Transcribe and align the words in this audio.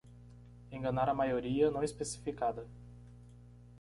Enganar 0.71 1.09
a 1.09 1.13
maioria 1.13 1.69
não 1.69 1.83
especificada 1.83 2.65